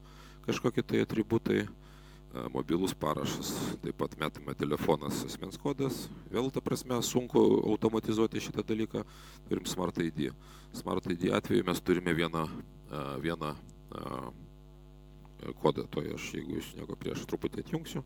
[0.48, 1.66] kažkokie tai atributai,
[2.54, 9.04] mobilus parašas, taip pat metame telefonas, asmens kodas, vėl ta prasme sunku automatizuoti šitą dalyką,
[9.50, 10.30] turim Smart ID.
[10.76, 12.45] Smart ID atveju mes turime vieną,
[13.24, 13.54] vieną
[15.62, 18.04] kodą, to aš, jeigu jūs nieko prieš truputį atjungsiu.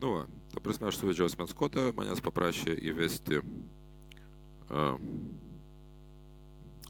[0.00, 4.96] Nu, va, ta prasme, aš suvedžiau asmens kodą, manęs paprašė įvesti uh,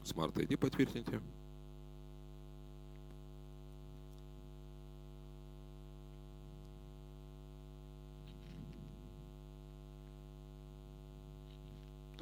[0.07, 1.19] Smart ID patvirtinti.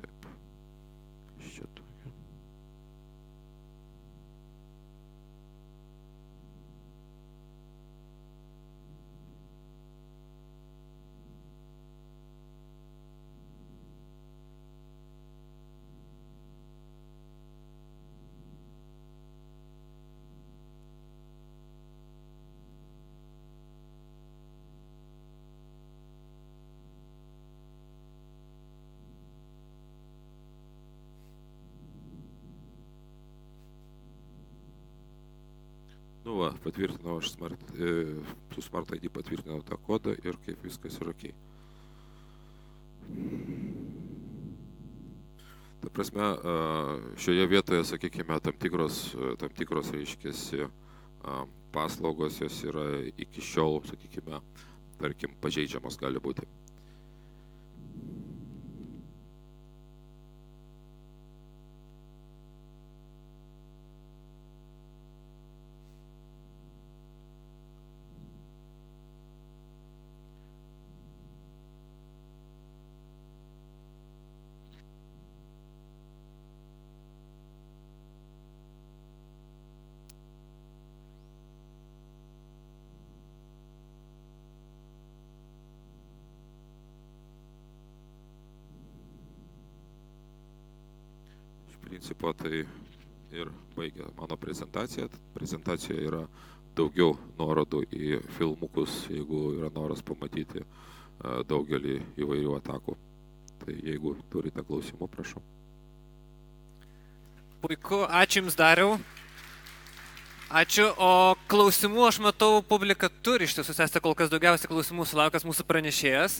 [0.01, 0.27] Taip.
[1.37, 2.11] Kas čia tokio?
[36.29, 37.91] Nu, va, patvirtinau aš smart, e,
[38.53, 41.23] su Smart ID patvirtinau tą kodą ir kaip viskas yra ok.
[45.81, 46.27] Ta prasme,
[47.17, 48.99] šioje vietoje, sakykime, tam tikros,
[49.41, 51.39] tam tikros reiškiasi a,
[51.73, 54.43] paslaugos, jos yra iki šiol, sakykime,
[55.01, 56.45] tarkim, pažeidžiamos gali būti.
[91.85, 92.63] Principo tai
[93.31, 95.09] ir baigia mano prezentaciją.
[95.35, 96.23] Prezentacijoje yra
[96.77, 102.97] daugiau nuorodų į filmukus, jeigu yra noras pamatyti a, daugelį įvairių atakų.
[103.59, 105.41] Tai jeigu turite klausimų, prašau.
[107.59, 108.95] Puiku, ačiū Jums dariau.
[110.49, 115.45] Ačiū, o klausimų aš matau, publika turi iš tiesų, esate kol kas daugiausiai klausimų sulaukęs
[115.45, 116.39] mūsų pranešėjas.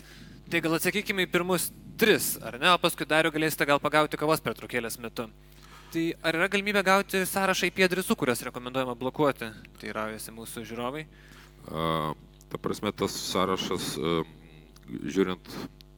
[0.50, 1.68] Tai gal atsakykime į pirmus
[2.00, 5.28] tris, ar ne, o paskui dariu galėsite gal pagauti kavos pertraukėlės metu.
[5.90, 9.50] Tai ar yra galimybė gauti sąrašą IP adresų, kuriuos rekomenduojama blokuoti?
[9.82, 11.04] Tai raujasi mūsų žiūrovai.
[11.66, 12.14] A,
[12.52, 14.22] ta prasme, tas sąrašas, a,
[14.88, 15.52] žiūrint,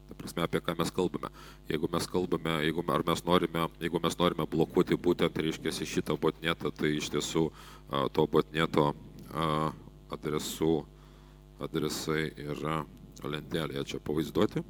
[0.08, 1.30] ta prasme, apie ką mes kalbame.
[1.70, 6.74] Jeigu mes kalbame, jeigu, ar mes norime, jeigu mes norime blokuoti būtent, reiškia, šitą botnetą,
[6.74, 8.94] tai iš tiesų a, to botneto
[9.30, 9.48] a,
[10.18, 10.76] adresų
[11.62, 12.82] adresai yra
[13.22, 14.64] lentelėje čia pavaizduoti.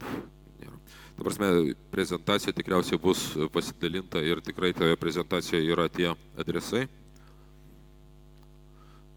[0.00, 6.86] Ta prasme, prezentacija tikriausiai bus pasidalinta ir tikrai toje prezentacijoje yra tie adresai.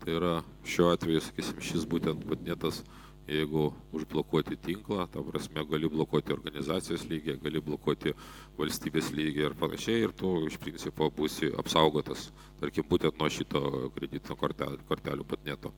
[0.03, 0.34] Tai yra
[0.67, 2.81] šiuo atveju, sakysim, šis būtent patinėtas
[3.27, 8.13] jeigu užblokuoti tinklą, ta prasme, gali blokuoti organizacijos lygį, gali blokuoti
[8.57, 13.61] valstybės lygį ir panašiai, ir tu iš principo būsi apsaugotas, tarkim, būtent nuo šito
[13.95, 15.71] kredito kortelių, kortelių patneto.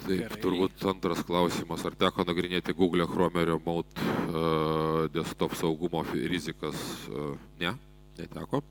[0.00, 6.80] Taip, turbūt antras klausimas, ar teko nagrinėti Google Chrome Remote uh, desktop saugumo rizikas?
[7.10, 7.74] Uh, ne,
[8.18, 8.62] neteko.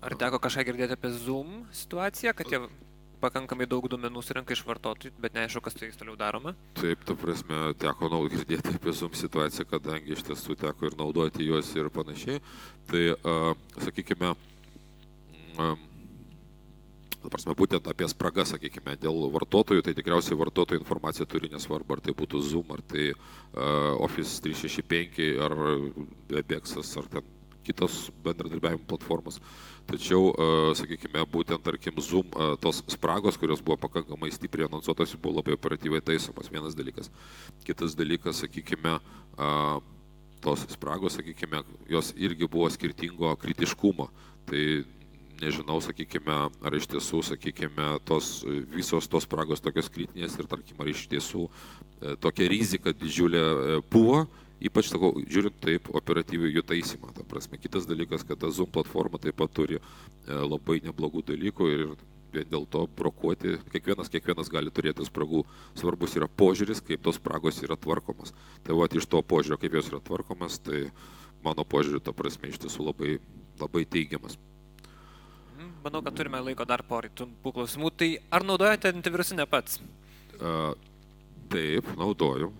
[0.00, 2.62] Ar teko kažką girdėti apie Zoom situaciją, kad jie
[3.20, 6.54] pakankamai daug duomenų surinka iš vartotojų, bet neaišku, kas su jais toliau daroma.
[6.78, 11.48] Taip, ta prasme, teko naud girdėti apie Zoom situaciją, kadangi iš tiesų teko ir naudoti
[11.48, 12.40] juos ir panašiai.
[12.88, 13.52] Tai, uh,
[13.84, 14.32] sakykime,
[15.60, 15.89] um,
[17.20, 22.04] Ta prasme, būtent apie spragas, sakykime, dėl vartotojų, tai tikriausiai vartotojų informacija turi nesvarbu, ar
[22.06, 25.56] tai būtų Zoom, ar tai uh, Office 365, ar
[26.32, 27.28] Webexas, ar ten
[27.70, 29.38] kitos bendradarbiavimo platformos.
[29.90, 30.30] Tačiau,
[30.78, 32.28] sakykime, būtent, tarkim, Zoom,
[32.62, 37.10] tos spragos, kurios buvo pakankamai stipriai anonsuotos, buvo labai operatyviai taisomas, vienas dalykas.
[37.66, 38.96] Kitas dalykas, sakykime,
[40.44, 44.08] tos spragos, sakykime, jos irgi buvo skirtingo kritiškumo.
[44.46, 44.62] Tai
[45.40, 48.40] nežinau, sakykime, ar iš tiesų, sakykime, tos,
[48.74, 53.82] visos tos spragos tokios kritinės ir, tarkim, ar iš tiesų e, tokia rizika didžiulė e,
[53.90, 54.24] buvo
[54.60, 57.14] Ypač, sakau, žiūrint taip, operatyviai jų taisymą.
[57.16, 59.80] Ta prasme, kitas dalykas, kad ta Zoom platforma taip pat turi e,
[60.36, 61.94] labai neblogų dalykų ir
[62.34, 65.46] vien dėl to brokuoti, kiekvienas, kiekvienas gali turėti spragų.
[65.80, 68.36] Svarbus yra požiūris, kaip tos spragos yra tvarkomos.
[68.66, 70.84] Tai va, iš to požiūrio, kaip jos yra tvarkomas, tai
[71.40, 73.16] mano požiūriu, ta prasme, iš tiesų labai,
[73.64, 74.36] labai teigiamas.
[75.80, 77.90] Manau, kad turime laiko dar porai trumpų klausimų.
[77.96, 79.78] Tai ar naudojate antivirusinę pats?
[80.36, 80.74] Uh,
[81.52, 82.50] taip, naudoju.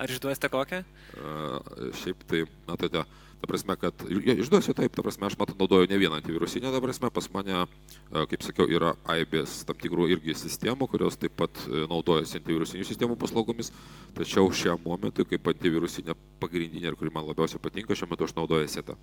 [0.00, 0.84] Ar išduosite kokią?
[1.18, 3.02] Uh, šiaip tai, matote,
[3.40, 6.82] ta prasme, kad, ja, išduosiu taip, ta prasme, aš matau, naudoju ne vieną antivirusinę, ta
[6.84, 11.64] prasme, pas mane, uh, kaip sakiau, yra AIBS tam tikrų irgi sistemų, kurios taip pat
[11.90, 13.72] naudojasi antivirusinių sistemų paslaugomis,
[14.14, 18.70] tačiau šiam momentui, kaip antivirusinė pagrindinė ir kuri man labiausiai patinka, šiuo metu aš naudoju
[18.70, 18.98] setą.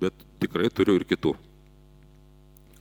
[0.00, 1.34] Bet tikrai turiu ir kitų.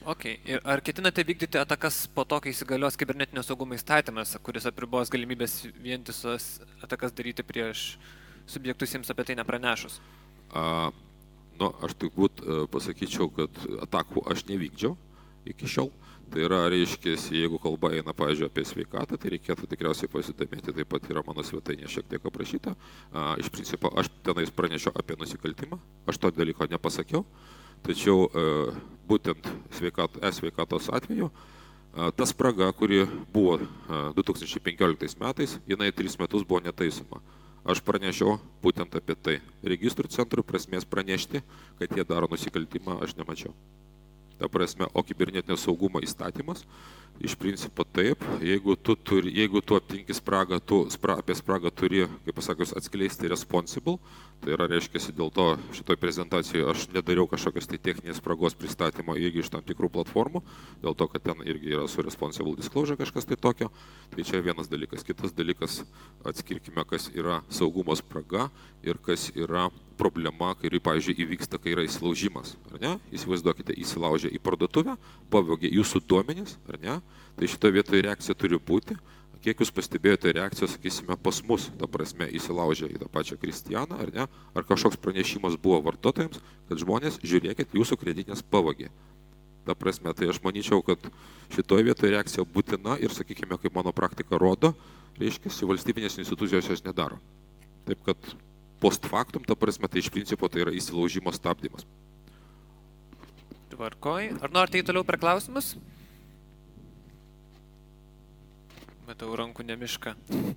[0.09, 5.11] Ok, ir ar ketinate vykdyti atakas po to, kai įsigalios kibernetinio saugumo įstatymas, kuris apribos
[5.11, 6.47] galimybės vientisos
[6.81, 7.99] atakas daryti prieš
[8.49, 9.99] subjektus jiems apie tai nepranešus?
[10.55, 10.63] A,
[11.59, 14.95] nu, aš turbūt e, pasakyčiau, kad atakų aš nevykdžiau
[15.51, 15.91] iki šiol.
[16.29, 21.07] Tai yra, reiškia, jeigu kalba eina, pavyzdžiui, apie sveikatą, tai reikėtų tikriausiai pasidomėti, taip pat
[21.09, 22.75] yra mano svetainė šiek tiek aprašyta.
[23.09, 27.23] A, iš principo, aš tenais pranešiau apie nusikaltimą, aš to dalyko nepasakiau.
[27.85, 28.45] Tačiau e,
[29.09, 31.33] būtent sveikato, e-sveikatos atveju e,
[32.13, 33.57] ta spraga, kuri buvo
[34.19, 37.23] 2015 e, metais, jinai tris metus buvo netaisoma.
[37.69, 39.39] Aš pranešiau būtent apie tai.
[39.63, 41.43] Registrų centrui prasmės pranešti,
[41.79, 43.55] kad jie daro nusikaltimą, aš nemačiau.
[44.39, 46.65] Ta prasme, o kibernetinio saugumo įstatymas
[47.19, 52.05] Iš principo taip, jeigu tu, turi, jeigu tu aptinki spragą, tu spra, apie spragą turi,
[52.23, 53.97] kaip pasakius, atskleisti responsible,
[54.43, 59.43] tai yra, reiškia, dėl to šitoj prezentacijoje aš nedariau kažkokios tai techninės spragos pristatymo irgi
[59.43, 60.41] iš tam tikrų platformų,
[60.83, 63.69] dėl to, kad ten irgi yra su responsible disclosure kažkas tai tokio.
[64.15, 65.03] Tai čia vienas dalykas.
[65.07, 65.81] Kitas dalykas,
[66.27, 68.47] atskirkime, kas yra saugumo spraga
[68.85, 69.67] ir kas yra
[69.99, 72.91] problema, kai, pavyzdžiui, įvyksta, kai yra įsilaužimas, ar ne?
[73.15, 74.95] Įsivaizduokite, įsilaužė į parduotuvę,
[75.33, 76.99] pavogė jūsų duomenys, ar ne?
[77.35, 78.95] Tai šitoje vietoje reakcija turi būti.
[79.39, 84.09] Kiek jūs pastebėjote reakcijos, sakysime, pas mus, ta prasme, įsilaužė į tą pačią Kristijaną, ar
[84.11, 84.25] ne?
[84.51, 88.89] Ar kažkoks pranešimas buvo vartotojams, kad žmonės, žiūrėkit, jūsų kreditinės pavogė.
[89.63, 91.07] Ta prasme, tai aš manyčiau, kad
[91.55, 94.73] šitoje vietoje reakcija būtina ir, sakykime, kaip mano praktika rodo,
[95.19, 97.21] reiškia, valstybinės institucijos jos nedaro.
[97.87, 98.33] Taip kad
[98.83, 101.87] post factum, ta prasme, tai iš principo tai yra įsilaužimo stabdymas.
[103.71, 104.33] Tvarkoj.
[104.43, 105.77] Ar norite į toliau per klausimus?
[109.09, 110.11] Matau rankų nemišką.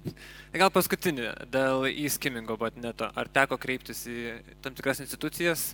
[0.61, 3.09] Gal paskutinį, dėl įskimingo botneto.
[3.17, 4.17] Ar teko kreiptis į
[4.61, 5.71] tam tikras institucijas?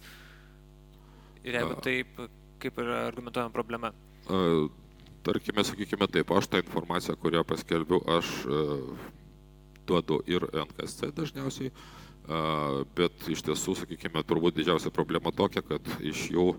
[1.43, 2.20] Ir jeigu taip,
[2.62, 3.91] kaip yra argumentuojama problema?
[5.26, 8.31] Tarkime, sakykime taip, aš tą informaciją, kurią paskelbiu, aš
[9.89, 11.72] duodu ir NKSC dažniausiai,
[12.99, 16.53] bet iš tiesų, sakykime, turbūt didžiausia problema tokia, kad iš jų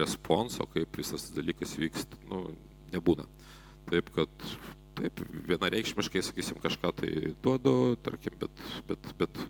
[0.00, 2.46] responso, kaip visas dalykas vyksta, nu,
[2.94, 3.26] nebūna.
[3.90, 4.48] Taip, kad
[4.96, 7.12] taip, vienareikšmiškai, sakysim, kažką tai
[7.44, 9.40] duodu, tarkim, bet, bet, bet,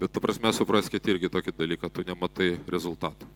[0.00, 3.28] bet, ta prasme, supraskite irgi tokį dalyką, tu nematai rezultatą.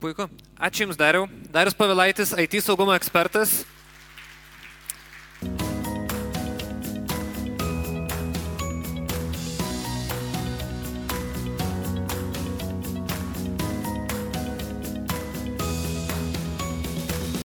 [0.00, 0.28] Puiku.
[0.60, 1.24] Ačiū Jums, Dariau.
[1.52, 3.62] Darius Pavilaitis, IT saugumo ekspertas.